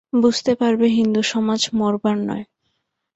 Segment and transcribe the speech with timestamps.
[0.13, 2.45] বুঝতে পারবে হিন্দুসমাজ মরবার নয়।